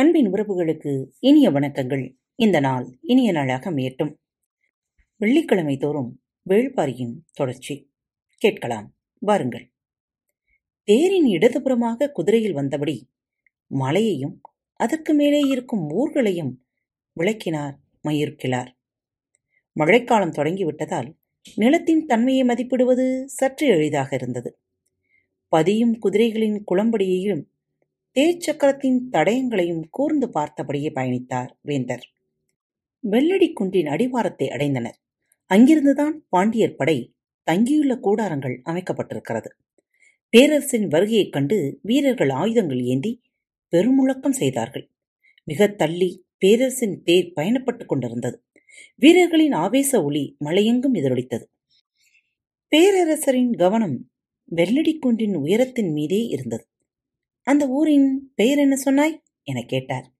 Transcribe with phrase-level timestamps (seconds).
[0.00, 2.16] அன்பின் உறவுகளுக்கு இனிய வணக்கங்கள்.
[2.34, 4.14] இந்த நாள் இனிய நாளாக அமையட்டும்.
[5.16, 7.90] வெள்ளிக்கிழமை தோறும் வேள்பாரியின் தொடர்ச்சி.
[8.36, 9.72] கேட்கலாம் வாருங்கள்.
[10.84, 13.00] தேரின் இடதுபுறமாக குதிரையில் வந்தபடி
[13.66, 14.40] மலையையும்
[14.76, 16.54] அதற்கு மேலே இருக்கும் ஊர்களையும்
[17.12, 17.78] விளக்கினார்
[18.08, 18.70] மயிர்கிழார்
[19.72, 21.16] மழைக்காலம் தொடங்கிவிட்டதால்
[21.54, 24.58] நிலத்தின் தன்மையை மதிப்பிடுவது சற்று எளிதாக இருந்தது.
[25.48, 27.44] பதியும் குதிரைகளின் குளம்படியையும்
[28.18, 32.06] தேர்ச்சக்கரத்தின் தடயங்களையும் கூர்ந்து பார்த்தபடியே பயணித்தார் வேந்தர்.
[33.10, 34.94] வெள்ளடி குன்றின் அடிவாரத்தை அடைந்தனர்.
[35.54, 39.46] அங்கிருந்துதான் பாண்டியர் படை தங்கியுள்ள கூடாரங்கள் அமைக்கப்பட்டிருக்கிறது.
[40.28, 43.22] பேரரசின் வருகையைக் கண்டு வீரர்கள் ஆயுதங்கள் ஏந்தி
[43.72, 44.90] பெருமுழக்கம் செய்தார்கள்.
[45.44, 48.44] மிக தள்ளி பேரரசின் தேர் பயணப்பட்டுக் கொண்டிருந்தது.
[48.96, 51.44] வீரர்களின் ஆவேச ஒளி மலையெங்கும் எதிரொலித்தது.
[52.68, 54.10] பேரரசரின் கவனம்
[54.44, 56.68] வெள்ளடி குன்றின் உயரத்தின் மீதே இருந்தது.
[57.50, 59.22] அந்த ஊரின் பெயர் என்ன சொன்னாய்?
[59.42, 60.12] என கேட்டார்.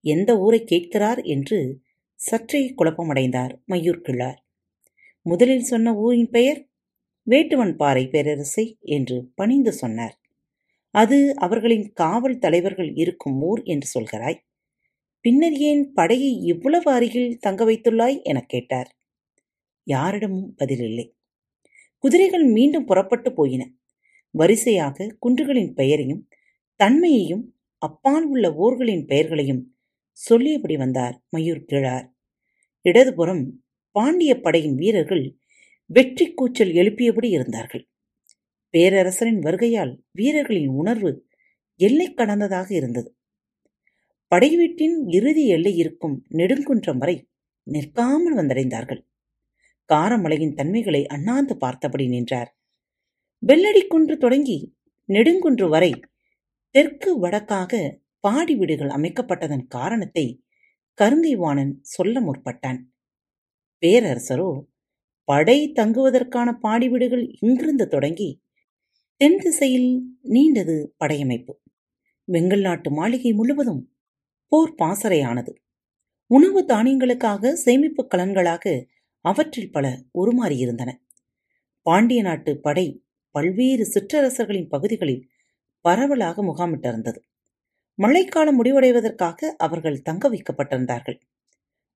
[0.00, 1.80] எந்த ஊரை கேட்கிறார் என்று
[2.14, 4.36] சற்றே குழப்பமடைந்தார் மயூர் கிள்ளார்
[5.22, 6.68] முதலில் சொன்ன ஊரின் பெயர்?
[7.30, 10.20] வேட்டுவன் பாறை பேரரசை என்று பணிந்து சொன்னார்.
[10.90, 14.38] அது அவர்களின் காவல் தலைவர்கள் இருக்கும் ஊர் என்று சொல்கிறாய்.
[15.20, 18.22] பின்னர் ஏன் படையை இவ்வளவு அருகில் தங்க வைத்துள்ளாய்?
[18.22, 18.96] எனக் கேட்டார்.
[19.84, 21.14] யாரிடமும் பதிலில்லை.
[21.98, 23.72] குதிரைகள் மீண்டும் புறப்பட்டு போயின.
[24.30, 26.28] வரிசையாக குன்றுகளின் பெயரையும்
[26.80, 27.44] தன்மையையும்
[27.82, 29.62] அப்பால் உள்ள ஊர்களின் பெயர்களையும்
[30.10, 31.24] சொல்லியபடி வந்தார்?
[31.36, 32.06] மயூர் கிழார்.
[32.80, 35.38] இடதுபுறம் பாண்டிய படையின் வீரர்கள்
[35.90, 37.84] வெற்றி கூச்சல் எழுப்பியபடி இருந்தார்கள்.
[38.74, 41.26] பேரரசரின் வருகையால் வீரர்களின் உணர்வு
[41.80, 43.10] எல்லை கடந்ததாக இருந்தது.
[44.32, 47.16] படை வீட்டின் இறுதி எல்லை இருக்கும் நெடுங்குன்றம் வரை
[47.62, 49.00] நிற்காமல் வந்தடைந்தார்கள்.
[49.88, 52.50] காரமலையின் தன்மைகளை அண்ணாந்து பார்த்தபடி நின்றார்.
[53.46, 54.58] வெள்ளடி குன்று தொடங்கி
[55.08, 56.00] நெடுங்குன்று வரை
[56.70, 60.44] தெற்கு வடக்காக பாடி வீடுகள் அமைக்கப்பட்டதன் காரணத்தை
[60.98, 62.80] கருங்கைவாணன் சொல்ல முற்பட்டான்.
[63.82, 64.50] பேரரசரோ
[65.24, 68.42] படை தங்குவதற்கான பாடி வீடுகள் இங்கிருந்து தொடங்கி
[69.16, 69.90] தென் திசையில்
[70.22, 71.54] நீண்டது படையமைப்பு.
[72.32, 73.82] வெங்கல் நாட்டு மாளிகை முழுவதும்
[74.52, 75.52] போர் பாசறையானது.
[76.26, 78.84] உணவு தானியங்களுக்காக சேமிப்பு கலன்களாக
[79.24, 79.86] அவற்றில் பல
[80.18, 80.90] உருமாறியிருந்தன.
[81.82, 82.86] பாண்டிய நாட்டு படை
[83.34, 85.28] பல்வேறு சிற்றரசர்களின் பகுதிகளில்
[85.88, 87.20] பரவலாக முகாமிட்டிருந்தது.
[87.98, 91.18] மழைக்காலம் முடிவடைவதற்காக அவர்கள் தங்க வைக்கப்பட்டிருந்தார்கள்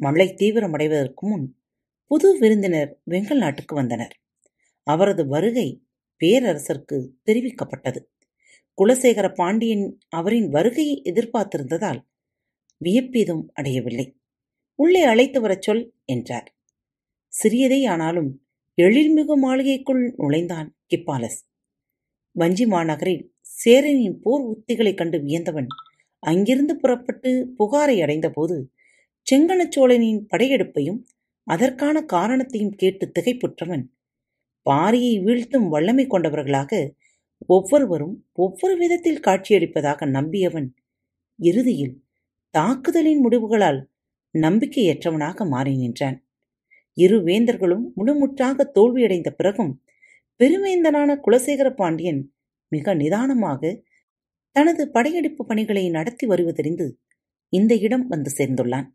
[0.00, 1.58] மழை தீவிரமடைவதற்கு முன்
[2.10, 4.14] புது விருந்தினர் வெங்கல் நாட்டுக்கு வந்தனர்.
[4.82, 5.68] அவரது வருகை
[6.20, 8.00] பேரரசருக்கு தெரிவிக்கப்பட்டது.
[8.78, 12.00] குலசேகர பாண்டியன் அவரின் வருகையை எதிர்பார்த்திருந்ததால்
[12.84, 14.06] வியப்பேதும் அடையவில்லை.
[14.74, 16.48] உள்ளே அழைத்து வரச் சொல் என்றார்.
[17.32, 18.30] சிறியதே ஆனாலும்
[18.78, 21.40] எழில்மிகு மாளிகைக்குள் நுழைந்தான் கிப்பாலஸ்.
[22.36, 25.66] வஞ்சி மாநகரில் சேரனின் போர் உத்திகளைக் கண்டு வியந்தவன்.
[26.18, 28.70] அங்கிருந்து புறப்பட்டு புகாரை அடைந்தபோது
[29.30, 31.02] செங்கனச்சோழனின் படையெடுப்பையும்
[31.46, 33.84] அதற்கான காரணத்தையும் கேட்டு திகைப்புற்றவன்.
[34.70, 36.94] பாரியை வீழ்த்தும் வல்லமை கொண்டவர்களாக
[37.46, 40.68] ஒவ்வொருவரும் ஒவ்வொரு விதத்தில் காட்சியளிப்பதாக நம்பியவன்.
[41.38, 42.02] இறுதியில்
[42.50, 43.80] தாக்குதலின் முடிவுகளால்
[44.38, 46.26] நம்பிக்கையற்றவனாக மாறி நின்றான்.
[46.94, 49.84] இரு வேந்தர்களும் முழுமுற்றாக தோல்வியடைந்த பிறகும்
[50.38, 52.35] பெருவேந்தனான குலசேகர பாண்டியன்
[52.68, 53.82] மிக நிதானமாக
[54.50, 56.92] தனது படையெடுப்பு பணிகளை நடத்தி வருவதறிந்து
[57.48, 58.86] இந்த இடம் வந்து சேர்ந்துள்ளான்.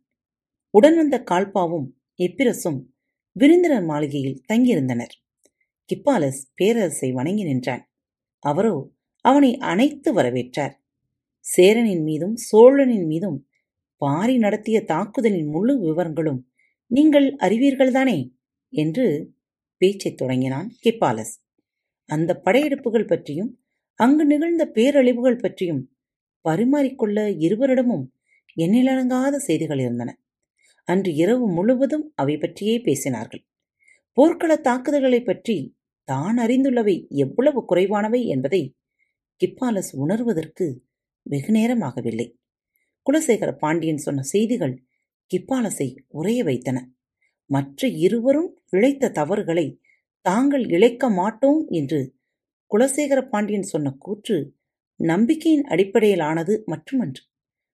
[0.69, 1.87] உடன் வந்த கால்பாவும்
[2.17, 2.85] எப்பிரசும்
[3.31, 5.13] விருந்தினர் மாளிகையில் தங்கியிருந்தனர்.
[5.85, 7.91] கிப்பாலஸ் பேரரசை வணங்கி நின்றான்.
[8.39, 10.73] அவரோ அவனை அணைத்து வரவேற்றார்.
[11.39, 13.47] சேரனின் மீதும் சோழனின் மீதும்
[13.97, 16.41] பாரி நடத்திய தாக்குதலின் முழு விவரங்களும்
[16.87, 18.31] நீங்கள் அறிவீர்கள்தானே?
[18.69, 19.33] என்று
[19.77, 21.43] பேச்சைத் தொடங்கினான் கிப்பாலஸ்.
[22.05, 23.60] அந்த படையெடுப்புகள் பற்றியும்
[23.93, 25.95] அங்கு நிகழ்ந்த பேரழிவுகள் பற்றியும்
[26.49, 28.13] பரிமாறிக்கொள்ள இருவரிடமும்
[28.57, 30.21] எண்ணிலடங்காத செய்திகள் இருந்தன.
[30.83, 33.47] அன்று இரவு முழுவதும் அவை பற்றியே பேசினார்கள்.
[34.13, 38.75] போர்க்கள தாக்குதல்களைப் பற்றி தான் அறிந்துள்ளவை எவ்வளவு குறைவானவை என்பதை
[39.35, 40.83] கிப்பாலஸ் உணர்வதற்கு
[41.21, 42.37] வெகு நேரமாகவில்லை.
[43.05, 44.83] குலசேகர பாண்டியன் சொன்ன செய்திகள்
[45.33, 46.91] கிப்பாலசை உறைய வைத்தன.
[47.45, 49.81] மற்ற இருவரும் இழைத்த தவறுகளை
[50.21, 52.19] தாங்கள் இழைக்க மாட்டோம் என்று
[52.71, 54.55] குலசேகர பாண்டியன் சொன்ன கூற்று
[54.95, 57.23] நம்பிக்கையின் அடிப்படையிலானது மட்டுமன்று.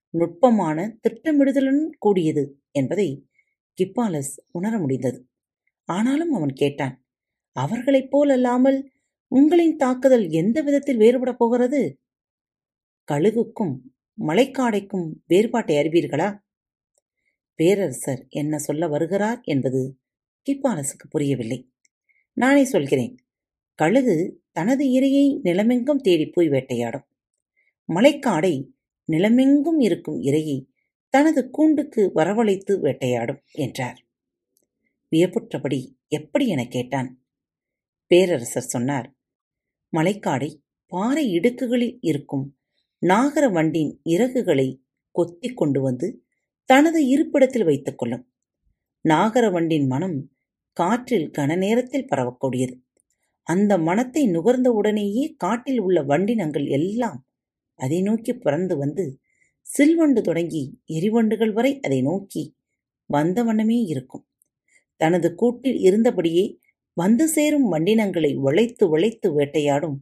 [0.09, 3.27] நுட்பமான திட்டமிடுதலுடன் கூடியது என்பதை
[3.73, 5.29] கிப்பாலஸ் உணர முடிந்தது.
[5.83, 7.05] ஆனாலும் அவன் கேட்டான்
[7.51, 8.91] அவர்களைப் போல் அல்லாமல்
[9.27, 12.01] உங்களின் தாக்குதல் எந்த விதத்தில் வேறுபடப் போகிறது?
[13.11, 13.79] கழுகுக்கும்
[14.19, 16.39] மலைக்காடைக்கும் வேறுபாட்டை அறிவீர்களா?
[17.55, 19.39] பேரரசர் என்ன சொல்ல வருகிறார்?
[19.43, 19.99] என்பது
[20.49, 21.71] கிப்பாலசுக்கு புரியவில்லை.
[22.33, 23.17] நானே சொல்கிறேன்.
[23.75, 27.05] கழுகு தனது இரையை நிலமெங்கும் தேடிப் போய் வேட்டையாடும்.
[27.93, 28.69] மலைக்காடை
[29.11, 30.65] நிலமெங்கும் இருக்கும் இரையை
[31.09, 34.07] தனது கூண்டுக்கு வரவழைத்து வேட்டையாடும் என்றார்.
[35.11, 37.25] வியப்புற்றபடி எப்படி எனக் கேட்டான்?
[38.07, 39.17] பேரரசர் சொன்னார்
[39.97, 40.55] மலைக்காடை
[40.87, 42.57] பாறை இடுக்குகளில் இருக்கும்
[43.01, 44.81] நாகர வண்டின் இறகுகளை
[45.11, 46.25] கொத்திக் கொண்டு வந்து
[46.65, 48.33] தனது இருப்பிடத்தில் வைத்துக் கொள்ளும்.
[49.09, 50.31] நாகர வண்டின் மனம்
[50.71, 52.85] காற்றில் கன நேரத்தில் பரவக்கூடியது.
[53.47, 57.19] அந்த மனத்தை நுகர்ந்த உடனேயே காட்டில் உள்ள வண்டினங்கள் எல்லாம்
[57.75, 59.19] அதை நோக்கி பறந்து வந்து
[59.77, 62.43] சில்வண்டு தொடங்கி எரிவண்டுகள் வரை அதை நோக்கி
[63.05, 64.25] வந்த வண்ணமே இருக்கும்.
[65.01, 66.45] தனது கூட்டில் இருந்தபடியே
[66.93, 69.97] வந்து சேரும் வண்டினங்களை வளைத்து வளைத்து வேட்டையாடும்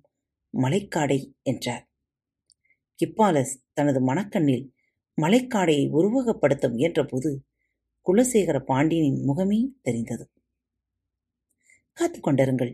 [0.53, 1.83] மலைக்காடை என்றார்.
[3.00, 4.65] கிப்பாலஸ் தனது மனக்கண்ணில்
[5.21, 7.31] மலைக்காடையை உருவகப்படுத்த முயன்றபோது
[8.06, 10.25] குலசேகர பாண்டியனின் முகமே தெரிந்தது.
[11.98, 12.74] காத்துக் கொண்டிருங்கள்